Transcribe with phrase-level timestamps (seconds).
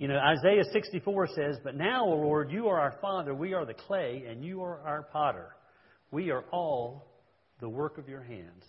[0.00, 3.66] You know, Isaiah 64 says, But now, O Lord, you are our Father, we are
[3.66, 5.48] the clay, and you are our potter.
[6.10, 7.06] We are all
[7.60, 8.64] the work of your hands.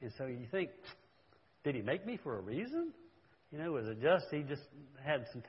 [0.00, 0.70] And so you think,
[1.64, 2.94] did he make me for a reason?
[3.52, 4.62] You know, was it just he just
[5.04, 5.48] had some t-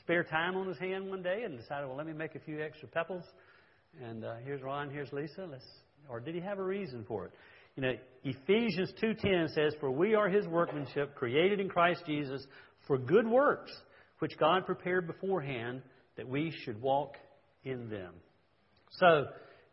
[0.00, 2.60] spare time on his hand one day and decided, well, let me make a few
[2.60, 3.22] extra pebbles,
[4.04, 5.46] and uh, here's Ron, here's Lisa.
[5.48, 5.64] Let's,
[6.08, 7.32] or did he have a reason for it?
[7.76, 7.92] You know,
[8.24, 12.44] Ephesians 2:10 says, "For we are His workmanship, created in Christ Jesus
[12.86, 13.70] for good works,
[14.24, 15.82] which God prepared beforehand
[16.16, 17.16] that we should walk
[17.62, 18.14] in them."
[18.92, 19.26] So,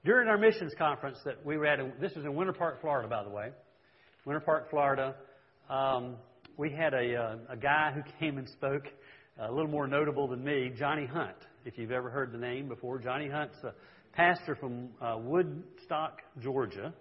[0.03, 3.23] during our missions conference that we were at, this was in Winter Park, Florida, by
[3.23, 3.51] the way.
[4.25, 5.15] Winter Park, Florida.
[5.69, 6.17] Um,
[6.57, 8.83] we had a, uh, a guy who came and spoke,
[9.39, 11.37] a little more notable than me, Johnny Hunt.
[11.63, 13.73] If you've ever heard the name before, Johnny Hunt's a
[14.11, 16.93] pastor from uh, Woodstock, Georgia,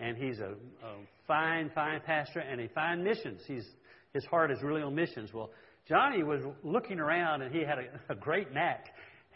[0.00, 0.54] and he's a,
[0.84, 0.94] a
[1.28, 3.42] fine, fine pastor and a fine missions.
[3.46, 3.68] He's
[4.14, 5.30] his heart is really on missions.
[5.32, 5.50] Well,
[5.88, 8.86] Johnny was looking around and he had a, a great knack.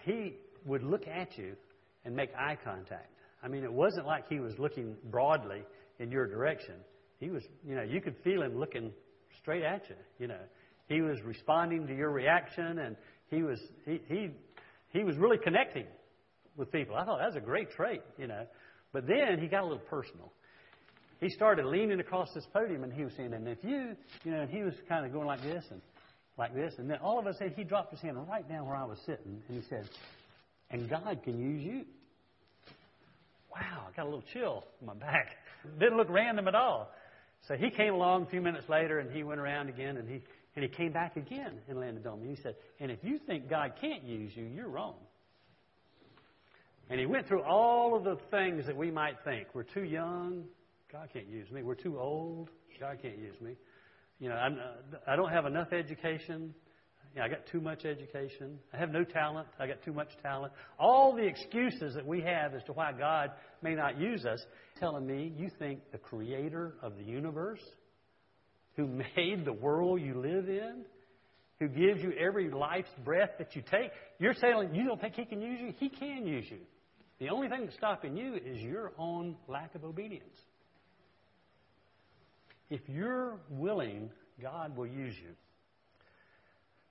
[0.05, 0.35] He
[0.65, 1.57] would look at you
[2.05, 3.09] and make eye contact.
[3.43, 5.63] I mean, it wasn't like he was looking broadly
[5.99, 6.75] in your direction.
[7.19, 8.93] He was, you know, you could feel him looking
[9.41, 9.97] straight at you.
[10.19, 10.41] You know,
[10.89, 12.97] he was responding to your reaction, and
[13.29, 14.31] he was he he
[14.91, 15.87] he was really connecting
[16.57, 16.97] with people.
[16.97, 18.45] I thought that was a great trait, you know.
[18.93, 20.33] But then he got a little personal.
[21.21, 24.41] He started leaning across this podium, and he was saying, "And if you, you know,"
[24.43, 25.81] and he was kind of going like this and
[26.39, 28.77] like this, and then all of a sudden he dropped his hand right down where
[28.77, 29.89] I was sitting, and he said,
[30.71, 31.85] "And God can use you."
[33.55, 35.37] Wow, I got a little chill in my back.
[35.79, 36.91] Didn't look random at all.
[37.49, 40.23] So he came along a few minutes later and he went around again and he,
[40.55, 42.35] and he came back again and landed on me.
[42.35, 44.95] He said, And if you think God can't use you, you're wrong.
[46.89, 49.49] And he went through all of the things that we might think.
[49.55, 50.45] We're too young,
[50.91, 51.63] God can't use me.
[51.63, 53.57] We're too old, God can't use me.
[54.19, 56.55] You know, I'm, uh, I don't have enough education.
[57.15, 58.59] You know, I got too much education.
[58.73, 59.49] I have no talent.
[59.59, 60.53] I got too much talent.
[60.79, 64.41] All the excuses that we have as to why God may not use us,
[64.79, 67.61] telling me you think the creator of the universe,
[68.77, 70.85] who made the world you live in,
[71.59, 75.25] who gives you every life's breath that you take, you're saying you don't think he
[75.25, 75.75] can use you?
[75.79, 76.59] He can use you.
[77.21, 80.39] The only thing that's stopping you is your own lack of obedience.
[82.73, 84.09] If you're willing,
[84.41, 85.35] God will use you.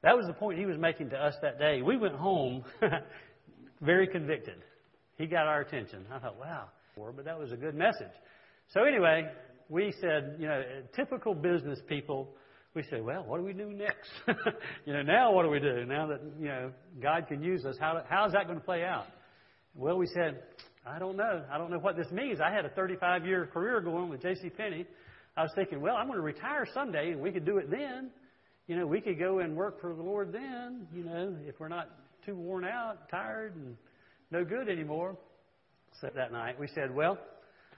[0.03, 1.81] That was the point he was making to us that day.
[1.81, 2.64] We went home
[3.81, 4.58] very convicted.
[5.18, 6.06] He got our attention.
[6.14, 6.66] I thought, wow,
[7.16, 8.14] but that was a good message.
[8.75, 9.24] So anyway,
[9.70, 10.62] we said, you know,
[10.96, 12.30] typical business people,
[12.75, 14.12] we say, well, what do we do next?
[14.86, 15.84] you know, now what do we do?
[15.88, 16.72] Now that, you know,
[17.02, 19.08] God can use us, how, how is that going to play out?
[19.74, 20.44] Well, we said,
[20.86, 21.44] I don't know.
[21.52, 22.40] I don't know what this means.
[22.40, 24.50] I had a 35 year career going with J.C.
[24.52, 24.86] Penney.
[25.38, 28.12] I was thinking, well, I'm going to retire someday and we could do it then.
[28.68, 31.68] You know, we could go and work for the Lord then, you know, if we're
[31.68, 31.90] not
[32.25, 33.75] too worn out, tired, and
[34.30, 35.18] no good anymore.
[36.00, 37.18] So that night we said, well,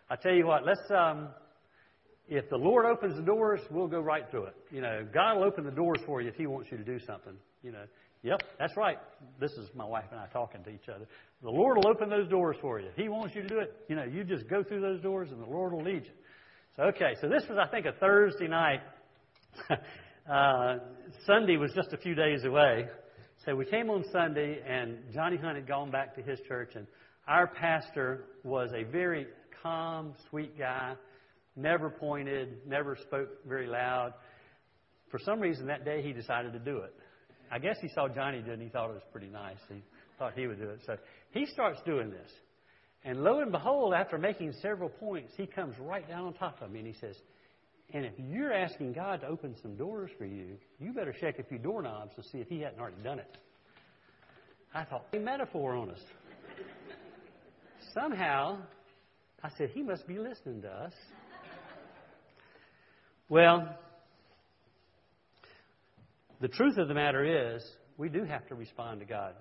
[0.09, 1.29] I tell you what, let's, um,
[2.27, 4.55] if the Lord opens the doors, we'll go right through it.
[4.71, 6.99] You know, God will open the doors for you if He wants you to do
[7.05, 7.33] something.
[7.63, 7.85] You know,
[8.21, 8.97] yep, that's right.
[9.39, 11.05] This is my wife and I talking to each other.
[11.41, 12.89] The Lord will open those doors for you.
[12.95, 15.41] He wants you to do it, you know, you just go through those doors and
[15.41, 16.11] the Lord will lead you.
[16.75, 18.81] So, okay, so this was, I think, a Thursday night.
[20.25, 20.77] Uh,
[21.27, 22.87] Sunday was just a few days away.
[23.43, 26.87] So we came on Sunday, and Johnny Hunt had gone back to his church, and
[27.27, 29.27] our pastor was a very
[29.61, 30.93] calm, sweet guy,
[31.57, 34.13] never pointed, never spoke very loud.
[35.11, 36.93] For some reason, that day he decided to do it.
[37.51, 39.57] I guess he saw Johnny do it, and he thought it was pretty nice.
[39.67, 39.83] He
[40.17, 40.79] thought he would do it.
[40.85, 40.95] So
[41.31, 42.31] he starts doing this.
[43.05, 46.71] And lo and behold, after making several points, he comes right down on top of
[46.71, 47.15] me and he says,
[47.93, 51.43] and if you're asking God to open some doors for you, you better check a
[51.43, 53.37] few doorknobs to see if He hadn't already done it.
[54.73, 55.99] I thought, a metaphor on us.
[57.93, 58.57] Somehow,
[59.43, 60.93] I said, He must be listening to us.
[63.29, 63.77] Well,
[66.41, 67.63] the truth of the matter is,
[67.97, 69.35] we do have to respond to God.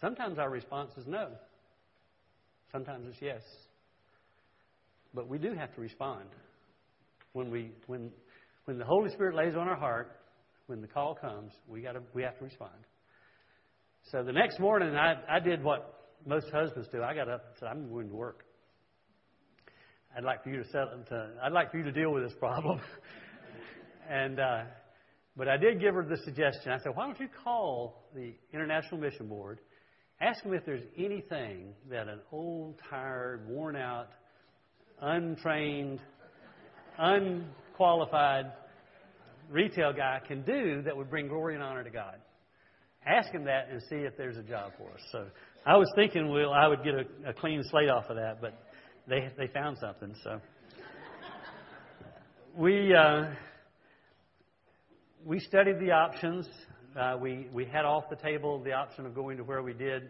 [0.00, 1.28] Sometimes our response is no.
[2.76, 3.40] Sometimes it's yes.
[5.14, 6.28] But we do have to respond
[7.32, 8.10] when we when
[8.66, 10.20] when the Holy Spirit lays on our heart,
[10.66, 12.74] when the call comes, we got to we have to respond.
[14.12, 17.02] So the next morning, I I did what most husbands do.
[17.02, 18.44] I got up and said, "I'm going to work.
[20.14, 21.02] I'd like for you to settle.
[21.08, 22.78] To, I'd like for you to deal with this problem."
[24.10, 24.64] and uh,
[25.34, 26.72] but I did give her the suggestion.
[26.72, 29.60] I said, "Why don't you call the International Mission Board?"
[30.20, 34.08] Ask them if there's anything that an old, tired, worn out,
[35.00, 36.00] untrained
[36.98, 38.52] unqualified
[39.50, 42.16] retail guy can do that would bring glory and honor to God.
[43.06, 45.00] ask him that and see if there's a job for us.
[45.12, 45.26] So
[45.64, 48.58] I was thinking, well, I would get a, a clean slate off of that, but
[49.08, 50.14] they they found something.
[50.24, 50.40] So
[52.56, 53.26] we uh,
[55.24, 56.48] we studied the options.
[56.96, 60.04] Uh, we we had off the table the option of going to where we did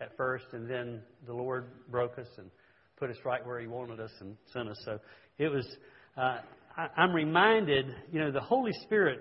[0.00, 2.50] at first, and then the Lord broke us and
[2.96, 4.78] put us right where He wanted us and sent us.
[4.86, 4.98] So
[5.38, 5.66] it was.
[6.16, 6.38] Uh,
[6.78, 9.20] I, I'm reminded, you know, the Holy Spirit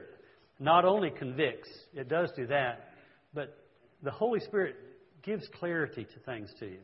[0.59, 2.91] not only convicts; it does do that,
[3.33, 3.57] but
[4.01, 4.75] the Holy Spirit
[5.21, 6.79] gives clarity to things to you.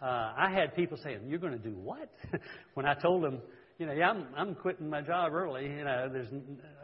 [0.00, 2.08] Uh, I had people saying, "You're going to do what?"
[2.74, 3.42] when I told them,
[3.78, 5.64] you know, yeah, I'm I'm quitting my job early.
[5.64, 6.28] You know, there's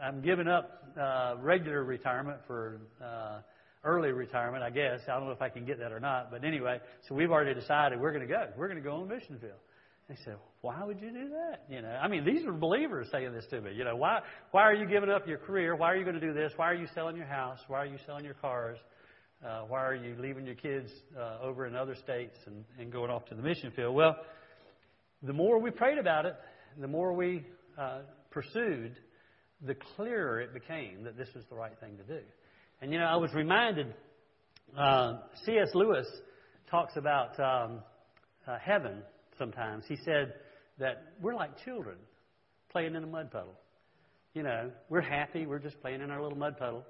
[0.01, 3.39] I'm giving up uh, regular retirement for uh,
[3.83, 4.63] early retirement.
[4.63, 7.15] I guess I don't know if I can get that or not, but anyway, so
[7.15, 8.47] we've already decided we're going to go.
[8.57, 9.59] We're going to go on mission field.
[10.07, 13.33] They said, "Why would you do that?" You know, I mean, these are believers saying
[13.33, 13.73] this to me.
[13.75, 14.21] You know, why
[14.51, 15.75] why are you giving up your career?
[15.75, 16.53] Why are you going to do this?
[16.55, 17.59] Why are you selling your house?
[17.67, 18.77] Why are you selling your cars?
[19.45, 20.89] Uh, why are you leaving your kids
[21.19, 23.93] uh, over in other states and, and going off to the mission field?
[23.93, 24.15] Well,
[25.21, 26.35] the more we prayed about it,
[26.79, 27.45] the more we
[27.77, 27.99] uh,
[28.31, 28.95] pursued,
[29.61, 32.21] the clearer it became that this was the right thing to do.
[32.81, 33.93] And you know, I was reminded.
[34.77, 35.69] Uh, C.S.
[35.73, 36.07] Lewis
[36.69, 37.79] talks about um,
[38.47, 39.01] uh, heaven.
[39.37, 40.33] Sometimes he said
[40.79, 41.97] that we're like children
[42.71, 43.55] playing in a mud puddle.
[44.33, 45.45] You know, we're happy.
[45.45, 46.83] We're just playing in our little mud puddle.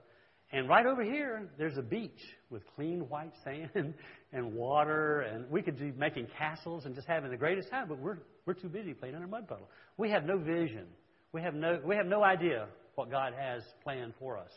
[0.52, 3.94] And right over here, there's a beach with clean white sand
[4.32, 7.88] and water, and we could be making castles and just having the greatest time.
[7.88, 9.70] But we're we're too busy playing in our mud puddle.
[9.98, 10.86] We have no vision.
[11.32, 14.52] We have no we have no idea what God has planned for us.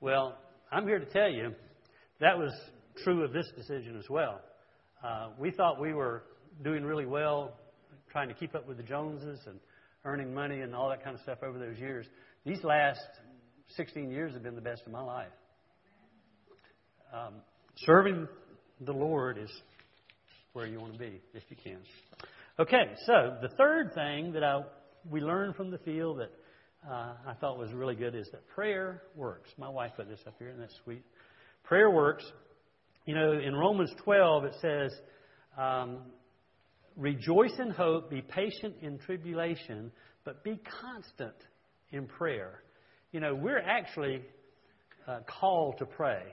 [0.00, 0.38] Well,
[0.72, 1.52] I'm here to tell you
[2.20, 2.52] that was
[3.04, 4.40] true of this decision as well.
[5.04, 6.24] Uh, we thought we were
[6.62, 7.54] doing really well,
[8.10, 9.58] trying to keep up with the Joneses and
[10.04, 12.06] earning money and all that kind of stuff over those years.
[12.44, 13.00] These last
[13.76, 15.28] 16 years have been the best of my life.
[17.12, 17.34] Um,
[17.76, 18.28] serving
[18.80, 19.50] the Lord is
[20.52, 21.78] where you want to be, if you can.
[22.60, 24.60] Okay, so the third thing that I,
[25.10, 26.30] we learned from the field that
[26.86, 29.48] uh, I thought was really good is that prayer works.
[29.56, 31.02] My wife put this up here, and that's sweet.
[31.64, 32.22] Prayer works.
[33.06, 34.92] You know, in Romans 12, it says,
[35.56, 36.00] um,
[36.98, 39.90] Rejoice in hope, be patient in tribulation,
[40.26, 41.36] but be constant
[41.92, 42.62] in prayer.
[43.10, 44.20] You know, we're actually
[45.08, 46.24] uh, called to pray.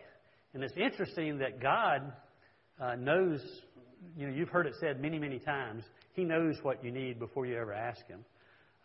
[0.54, 2.12] And it's interesting that God
[2.82, 3.40] uh, knows,
[4.18, 5.86] you know, you've heard it said many, many times,
[6.18, 8.26] He knows what you need before you ever ask Him.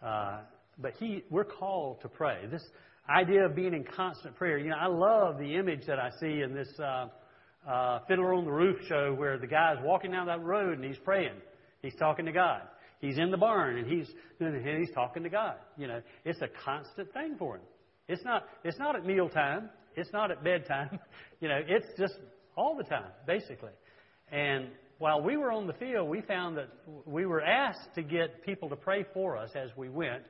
[0.05, 0.41] Uh,
[0.79, 2.41] but he, we're called to pray.
[2.51, 2.63] This
[3.09, 4.59] idea of being in constant prayer.
[4.59, 7.07] You know, I love the image that I see in this uh,
[7.67, 10.99] uh, Fiddler on the Roof show where the guy's walking down that road and he's
[10.99, 11.33] praying.
[11.81, 12.61] He's talking to God.
[13.01, 14.09] He's in the barn and he's
[14.39, 15.55] and he's talking to God.
[15.79, 17.63] You know, it's a constant thing for him.
[18.09, 19.71] It's not, it's not at mealtime.
[19.97, 20.99] It's not at bedtime.
[21.41, 22.15] You know, it's just
[22.57, 23.73] all the time, basically.
[24.31, 24.69] And
[25.03, 26.69] while we were on the field, we found that
[27.07, 30.23] we were asked to get people to pray for us as we went,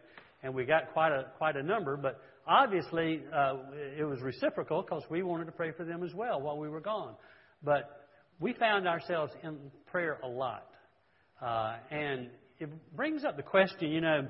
[0.42, 1.98] and we got quite a quite a number.
[1.98, 3.56] But obviously, uh,
[3.98, 6.80] it was reciprocal because we wanted to pray for them as well while we were
[6.80, 7.16] gone.
[7.62, 8.08] But
[8.40, 9.58] we found ourselves in
[9.88, 10.66] prayer a lot,
[11.42, 13.90] uh, and it brings up the question.
[13.90, 14.26] You know,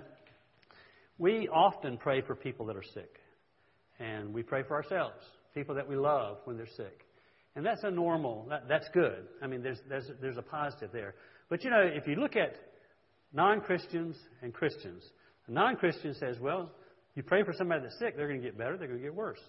[1.19, 3.21] we often pray for people that are sick.
[4.01, 5.23] And we pray for ourselves,
[5.55, 7.07] people that we love when they're sick.
[7.55, 9.27] And that's a normal, that, that's good.
[9.43, 11.15] I mean, there's, there's, there's a positive there.
[11.51, 12.55] But you know, if you look at
[13.33, 15.03] non Christians and Christians,
[15.49, 16.71] a non Christian says, well,
[17.15, 19.15] you pray for somebody that's sick, they're going to get better, they're going to get
[19.15, 19.41] worse.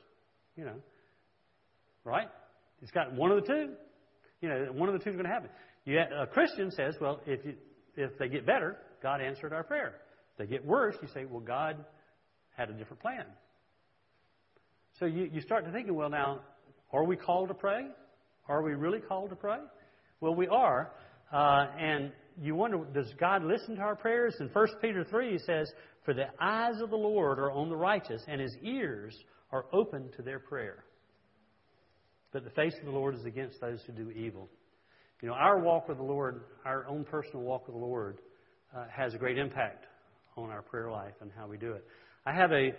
[0.57, 0.75] You know,
[2.03, 2.27] right?
[2.81, 3.69] It's got one of the two.
[4.41, 5.50] You know, one of the two is going to happen.
[5.86, 7.55] You, a Christian says, well, if, you,
[7.95, 9.95] if they get better, God answered our prayer.
[10.33, 11.77] If they get worse, you say, well, God
[12.55, 13.25] had a different plan.
[15.00, 16.41] So you, you start to thinking, well, now,
[16.93, 17.88] are we called to pray?
[18.47, 19.59] Are we really called to pray?
[20.21, 20.91] Well, we are.
[21.31, 24.35] Uh, and you wonder, does God listen to our prayers?
[24.39, 25.71] In 1 Peter 3, he says,
[26.05, 29.17] For the eyes of the Lord are on the righteous, and his ears
[29.51, 30.85] are open to their prayer.
[32.31, 34.50] But the face of the Lord is against those who do evil.
[35.21, 38.19] You know, our walk with the Lord, our own personal walk with the Lord,
[38.75, 39.85] uh, has a great impact
[40.35, 41.85] on our prayer life and how we do it.
[42.25, 42.73] I have a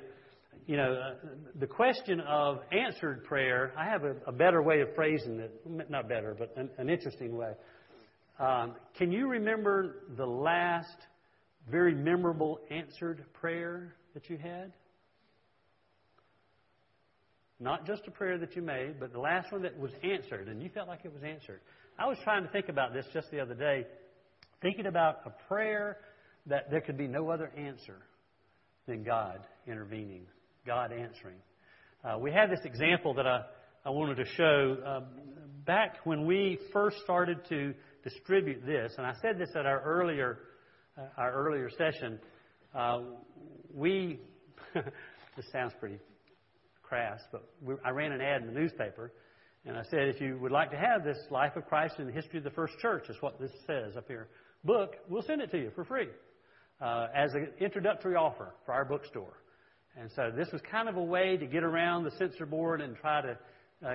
[0.67, 1.15] you know, uh,
[1.59, 5.91] the question of answered prayer, I have a, a, better way of phrasing it.
[5.91, 7.53] Not better, but an, an interesting way.
[8.39, 10.97] Um, can you remember the last
[11.71, 14.73] very memorable answered prayer that you had?
[17.61, 20.63] Not just a prayer that you made, but the last one that was answered, and
[20.63, 21.61] you felt like it was answered.
[21.99, 23.87] I was trying to think about this just the other day,
[24.61, 25.99] thinking about a prayer
[26.47, 27.99] that there could be no other answer
[28.87, 30.27] than God intervening
[30.67, 31.37] God answering.
[32.03, 33.43] Uh, we had this example that I,
[33.85, 34.77] I wanted to show.
[34.87, 35.01] Uh,
[35.67, 40.39] back when we first started to distribute this, and I said this at our earlier
[40.97, 42.19] uh, our earlier session,
[42.75, 43.01] uh,
[43.75, 44.21] we
[44.75, 45.99] this sounds pretty
[46.83, 49.13] crass, but we, I ran an ad in the newspaper,
[49.67, 52.13] and I said, if you would like to have this Life of Christ in the
[52.13, 54.29] History of the First Church, is what this says up here,
[54.65, 56.09] book, we'll send it to you for free
[56.81, 59.35] uh, as an introductory offer for our bookstore.
[59.99, 62.97] And so this was kind of a way to get around the censor board and
[62.97, 63.39] try to
[63.87, 63.95] uh,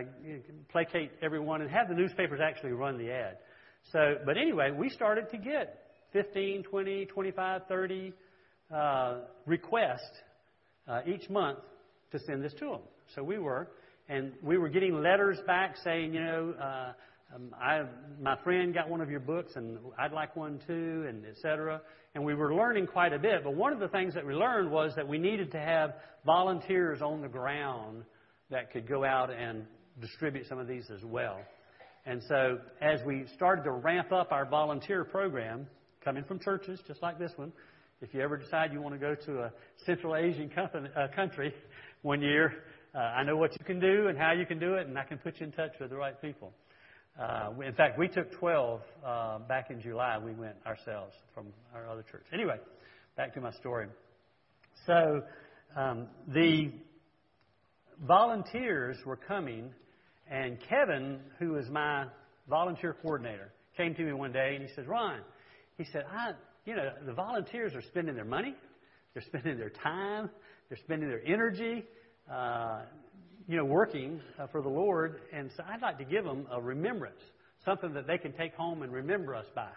[0.72, 3.38] placate everyone and have the newspapers actually run the ad.
[3.92, 5.82] So, but anyway, we started to get
[6.14, 8.14] 15, 20, 25, 30
[8.74, 10.00] uh, requests
[10.88, 11.60] uh, each month
[12.12, 12.82] to send this to them.
[13.16, 13.70] So we were,
[14.08, 16.94] and we were getting letters back saying, you know, uh,
[17.34, 17.84] um, I,
[18.20, 21.82] my friend got one of your books, and I'd like one too, and et cetera.
[22.16, 23.44] And we were learning quite a bit.
[23.44, 25.94] But one of the things that we learned was that we needed to have
[26.26, 28.04] volunteers on the ground
[28.50, 29.66] that could go out and
[30.02, 31.40] distribute some of these as well.
[32.06, 35.68] And so, as we started to ramp up our volunteer program,
[36.04, 37.52] coming from churches just like this one,
[38.02, 39.52] if you ever decide you want to go to a
[39.86, 41.54] Central Asian company, uh, country
[42.02, 42.64] one year,
[42.96, 45.04] uh, I know what you can do and how you can do it, and I
[45.04, 46.54] can put you in touch with the right people.
[47.18, 50.18] Uh, in fact, we took 12 uh, back in July.
[50.18, 52.26] We went ourselves from our other church.
[52.34, 52.58] Anyway,
[53.18, 53.88] back to my story.
[54.86, 55.22] So
[55.76, 56.72] um, the
[58.08, 59.72] volunteers were coming,
[60.30, 62.06] and Kevin, who is my
[62.50, 65.22] volunteer coordinator, came to me one day and he said, Ron,
[65.78, 66.32] he said, I,
[66.66, 68.56] you know, the volunteers are spending their money,
[69.14, 70.30] they're spending their time,
[70.70, 71.86] they're spending their energy,
[72.32, 72.82] uh,
[73.50, 75.22] you know, working uh, for the Lord.
[75.34, 77.20] And so I'd like to give them a remembrance,
[77.66, 79.72] something that they can take home and remember us by.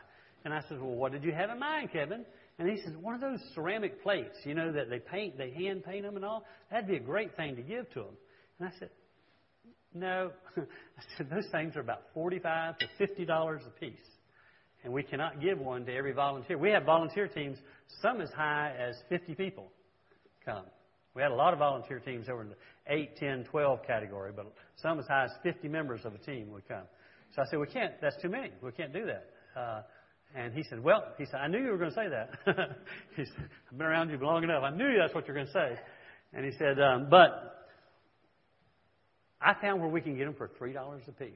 [0.45, 2.27] And I said, Well, what did you have in mind, Kevin?
[2.59, 5.85] And he said, One of those ceramic plates, you know, that they paint, they hand
[5.85, 6.45] paint them and all.
[6.71, 8.17] That'd be a great thing to give to them.
[8.59, 8.91] And I said,
[9.95, 10.33] No.
[10.59, 10.63] I
[11.17, 13.95] said, Those things are about 45 to $50 a piece.
[14.85, 16.59] And we cannot give one to every volunteer.
[16.59, 17.57] We have volunteer teams,
[18.03, 19.71] some as high as 50 people
[20.45, 20.65] come.
[21.15, 24.53] We had a lot of volunteer teams over in the 8, 10, 12 category, but
[24.77, 26.85] some as high as 50 members of a team would come.
[27.35, 28.51] So I said, we can't, that's too many.
[28.63, 29.27] We can't do that.
[29.59, 29.83] Uh,
[30.35, 32.31] and he said, well, he said, I knew you were going to say that.
[33.17, 34.63] he said, I've been around you long enough.
[34.63, 35.79] I knew that's what you're going to say.
[36.33, 37.69] And he said, um, but
[39.41, 41.33] I found where we can get them for $3 a piece.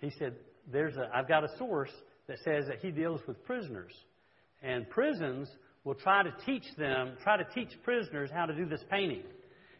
[0.00, 0.34] He said,
[0.70, 1.90] there's a, I've got a source
[2.26, 3.92] that says that he deals with prisoners.
[4.62, 5.48] And prisons
[5.88, 9.22] will try to teach them, try to teach prisoners how to do this painting.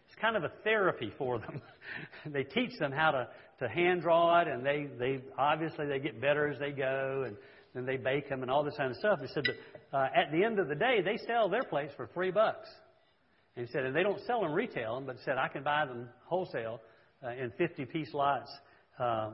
[0.06, 1.60] It's kind of a therapy for them.
[2.32, 3.28] they teach them how to,
[3.60, 7.36] to hand draw it, and they, they obviously they get better as they go, and
[7.74, 9.18] then they bake them and all this kind of stuff.
[9.20, 12.08] He said, but uh, at the end of the day, they sell their plates for
[12.14, 12.68] three bucks.
[13.54, 15.84] And he said, and they don't sell them retail, but he said I can buy
[15.84, 16.80] them wholesale
[17.22, 18.50] uh, in 50 piece lots.
[18.98, 19.32] Uh,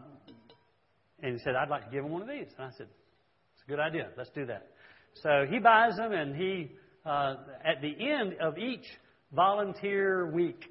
[1.22, 2.48] and he said, I'd like to give them one of these.
[2.58, 2.88] And I said,
[3.54, 4.08] it's a good idea.
[4.16, 4.73] Let's do that.
[5.22, 6.72] So he buys them, and he,
[7.06, 8.84] uh, at the end of each
[9.32, 10.64] volunteer week,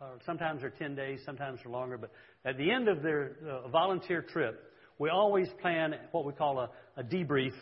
[0.00, 2.10] or sometimes they're 10 days, sometimes they're longer, but
[2.44, 6.70] at the end of their uh, volunteer trip, we always plan what we call a,
[6.98, 7.52] a debrief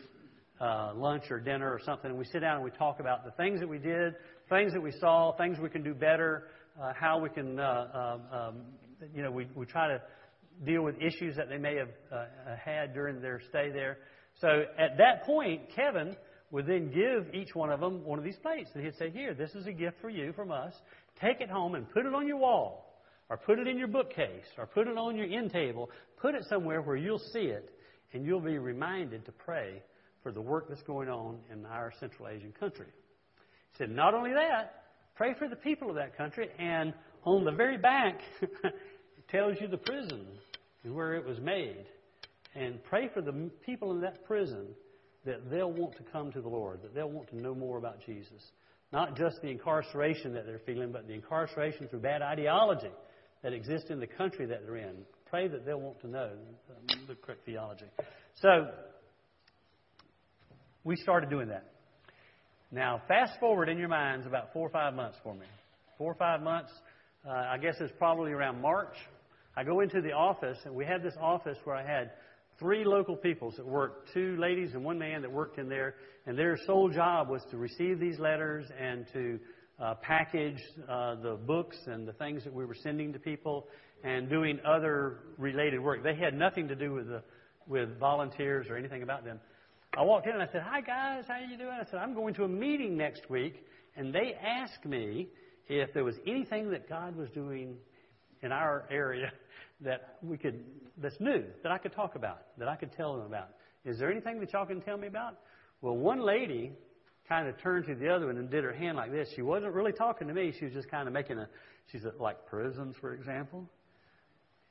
[0.61, 3.33] uh, lunch or dinner or something, and we sit down and we talk about the
[3.33, 4.15] things that we did,
[4.49, 6.45] things that we saw, things we can do better,
[6.81, 8.63] uh, how we can, uh, um, um,
[9.15, 10.01] you know, we, we try to
[10.65, 12.27] deal with issues that they may have uh,
[12.63, 13.99] had during their stay there.
[14.41, 16.17] So at that point, Kevin
[16.51, 18.71] would then give each one of them one of these plates.
[18.75, 20.73] And he'd say, Here, this is a gift for you from us.
[21.21, 24.47] Take it home and put it on your wall, or put it in your bookcase,
[24.59, 25.91] or put it on your end table.
[26.21, 27.71] Put it somewhere where you'll see it,
[28.13, 29.83] and you'll be reminded to pray
[30.23, 32.87] for the work that's going on in our Central Asian country.
[33.73, 34.85] He said, Not only that,
[35.17, 38.51] pray for the people of that country, and on the very back, it
[39.29, 40.27] tells you the prison
[40.83, 41.87] and where it was made
[42.55, 44.69] and pray for the people in that prison
[45.25, 47.99] that they'll want to come to the Lord, that they'll want to know more about
[48.05, 48.53] Jesus.
[48.93, 52.91] Not just the incarceration that they're feeling, but the incarceration through bad ideology
[53.43, 54.97] that exists in the country that they're in.
[55.31, 56.31] Pray that they'll want to know
[57.09, 57.87] the correct theology.
[58.41, 58.69] So,
[60.85, 61.65] we started doing that.
[62.71, 65.47] Now, fast forward in your minds about four or five months for me.
[65.97, 66.71] Four or five months,
[67.27, 68.95] uh, I guess it's probably around March.
[69.57, 72.11] I go into the office, and we had this office where I had
[72.59, 75.95] three local peoples that worked, two ladies and one man that worked in there,
[76.27, 79.39] and their sole job was to receive these letters and to
[79.81, 83.67] uh, package uh, the books and the things that we were sending to people
[84.05, 86.03] and doing other related work.
[86.03, 87.23] They had nothing to do with the,
[87.67, 89.41] with volunteers or anything about them.
[89.97, 92.15] I walked in and I said, "Hi guys, how are you doing?" I said, "I'm
[92.15, 93.65] going to a meeting next week,"
[93.97, 95.29] and they asked me
[95.69, 97.77] if there was anything that God was doing
[98.43, 99.33] in our area
[99.81, 100.65] that we could
[100.99, 103.49] that's new that I could talk about, that I could tell them about.
[103.85, 105.39] Is there anything that y'all can tell me about?
[105.83, 106.73] Well, one lady
[107.29, 109.29] kind of turned to the other one and did her hand like this.
[109.35, 110.53] She wasn't really talking to me.
[110.59, 111.49] She was just kind of making a.
[111.93, 113.69] She said, like prisons, for example.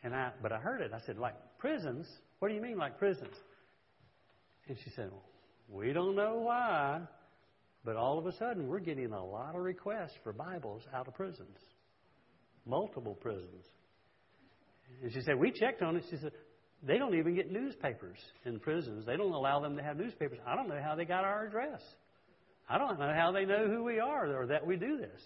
[0.03, 0.91] And I, but I heard it.
[0.93, 2.07] I said, like prisons?
[2.39, 3.35] What do you mean, like prisons?
[4.67, 5.11] And she said,
[5.69, 7.01] we don't know why,
[7.83, 11.13] but all of a sudden we're getting a lot of requests for Bibles out of
[11.13, 11.57] prisons,
[12.65, 13.65] multiple prisons.
[15.01, 16.03] And she said, we checked on it.
[16.09, 16.31] She said,
[16.85, 19.05] they don't even get newspapers in prisons.
[19.05, 20.39] They don't allow them to have newspapers.
[20.45, 21.81] I don't know how they got our address.
[22.69, 25.21] I don't know how they know who we are or that we do this.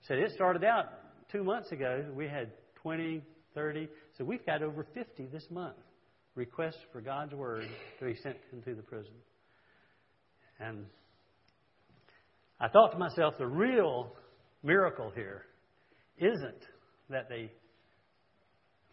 [0.00, 0.86] She said, it started out
[1.30, 2.04] two months ago.
[2.14, 2.50] We had
[2.82, 3.22] 20,
[3.54, 3.88] 30.
[4.16, 5.76] So we've got over 50 this month
[6.34, 7.66] requests for God's Word
[7.98, 9.12] to be sent into the prison.
[10.60, 10.86] And
[12.60, 14.12] I thought to myself, the real
[14.62, 15.42] miracle here
[16.18, 16.64] isn't
[17.10, 17.50] that they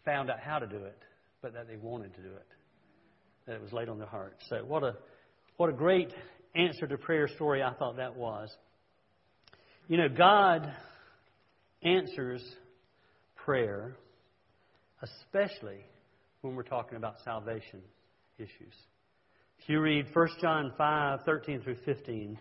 [0.06, 0.98] found out how to do it,
[1.42, 2.46] but that they wanted to do it,
[3.46, 4.42] that it was laid on their hearts.
[4.48, 4.96] So what a
[5.58, 6.12] what a great
[6.54, 8.50] answer to prayer story I thought that was.
[9.88, 10.72] You know, God
[11.82, 12.42] answers
[13.36, 13.96] prayer,
[15.02, 15.84] especially
[16.40, 17.80] when we're talking about salvation
[18.38, 18.74] issues.
[19.60, 22.38] If you read 1 John 5, 13 through 15, it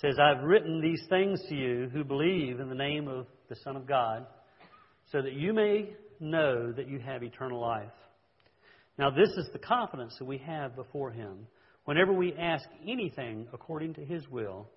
[0.00, 3.76] says, I've written these things to you who believe in the name of the Son
[3.76, 4.26] of God,
[5.12, 7.90] so that you may know that you have eternal life.
[8.98, 11.46] Now, this is the confidence that we have before Him.
[11.84, 14.68] Whenever we ask anything according to His will,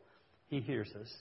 [0.48, 1.12] He hears us.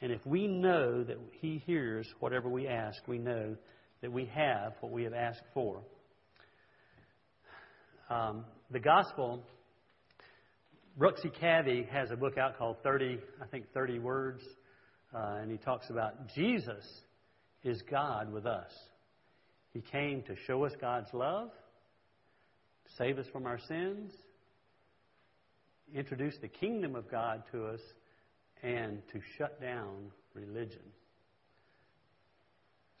[0.00, 3.56] And if we know that He hears whatever we ask, we know
[4.02, 5.80] that we have what we have asked for.
[8.10, 9.42] Um, the gospel,
[10.98, 14.42] Brooks Cavey has a book out called 30, I think 30 Words,
[15.14, 16.84] uh, and he talks about Jesus
[17.62, 18.70] is God with us.
[19.74, 21.50] He came to show us God's love,
[22.96, 24.12] save us from our sins,
[25.92, 27.80] introduce the kingdom of God to us,
[28.62, 30.80] and to shut down religion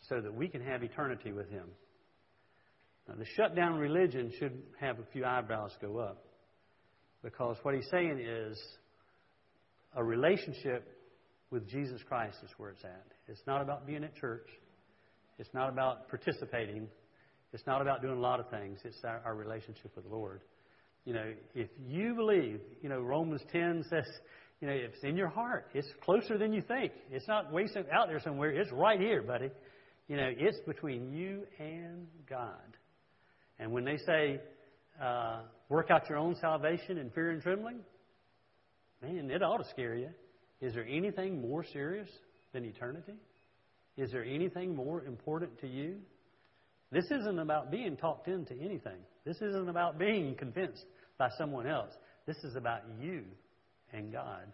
[0.08, 1.64] so that we can have eternity with Him.
[3.08, 6.24] Now, the shutdown religion should have a few eyebrows go up
[7.22, 8.58] because what he's saying is
[9.94, 10.86] a relationship
[11.50, 13.06] with Jesus Christ is where it's at.
[13.28, 14.48] It's not about being at church.
[15.38, 16.88] It's not about participating.
[17.52, 18.80] It's not about doing a lot of things.
[18.84, 20.40] It's our, our relationship with the Lord.
[21.04, 24.04] You know, if you believe, you know, Romans 10 says,
[24.60, 25.66] you know, it's in your heart.
[25.74, 26.92] It's closer than you think.
[27.10, 28.50] It's not way out there somewhere.
[28.50, 29.50] It's right here, buddy.
[30.08, 32.76] You know, it's between you and God.
[33.58, 34.40] And when they say,
[35.02, 37.80] uh, work out your own salvation in fear and trembling,
[39.02, 40.10] man, it ought to scare you.
[40.60, 42.08] Is there anything more serious
[42.52, 43.14] than eternity?
[43.96, 45.96] Is there anything more important to you?
[46.90, 48.98] This isn't about being talked into anything.
[49.24, 50.84] This isn't about being convinced
[51.18, 51.90] by someone else.
[52.26, 53.24] This is about you
[53.92, 54.52] and God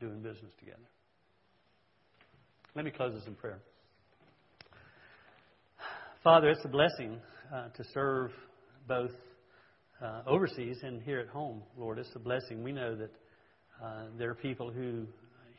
[0.00, 0.78] doing business together.
[2.74, 3.60] Let me close this in prayer.
[6.22, 7.18] Father, it's a blessing
[7.52, 8.30] uh, to serve
[8.86, 9.12] both
[10.02, 11.98] uh, overseas and here at home, Lord.
[11.98, 12.62] It's a blessing.
[12.62, 13.10] We know that
[13.82, 15.06] uh, there are people who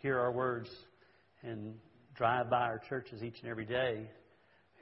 [0.02, 0.70] hear our words
[1.44, 1.74] and
[2.22, 4.08] drive by our churches each and every day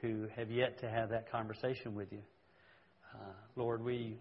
[0.02, 2.18] who have yet to have that conversation with you.
[3.14, 4.18] Uh, Lord, we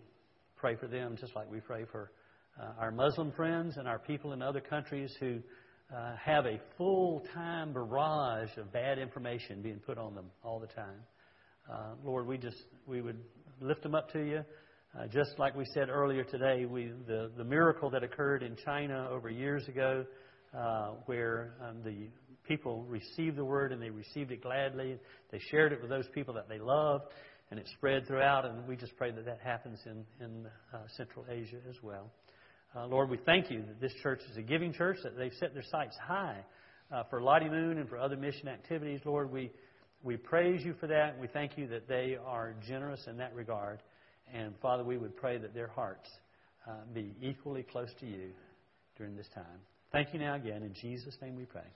[0.55, 2.11] pray for them just like we pray for
[2.57, 5.39] uh, our Muslim friends and our people in other countries who
[5.93, 10.67] uh, have a full time barrage of bad information being put on them all the
[10.67, 11.01] time.
[11.69, 13.19] Uh, Lord, we just we would
[13.59, 14.45] lift them up to you.
[14.97, 19.09] Uh, just like we said earlier today, we, the, the miracle that occurred in China
[19.11, 20.05] over years ago,
[20.57, 22.07] uh, where um, the
[22.49, 24.97] people received the word and they received it gladly.
[25.31, 27.05] They shared it with those people that they loved,
[27.49, 28.43] and it spread throughout.
[28.45, 32.11] And we just pray that that happens in, in uh, Central Asia as well.
[32.75, 35.53] Uh, Lord, we thank you that this church is a giving church, that they've set
[35.53, 36.43] their sights high
[36.91, 38.99] uh, for Lottie Moon and for other mission activities.
[39.05, 39.51] Lord, we
[40.01, 41.19] we praise you for that.
[41.19, 43.81] We thank you that they are generous in that regard.
[44.33, 46.09] And Father, we would pray that their hearts
[46.67, 48.29] uh, be equally close to you
[48.97, 49.59] during this time.
[49.91, 50.63] Thank you now again.
[50.63, 51.67] In Jesus' name we pray.